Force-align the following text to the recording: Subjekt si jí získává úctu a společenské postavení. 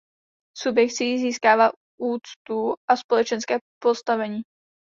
Subjekt 0.57 0.91
si 0.93 1.03
jí 1.05 1.17
získává 1.17 1.71
úctu 1.97 2.75
a 2.87 2.95
společenské 2.97 3.59
postavení. 3.81 4.41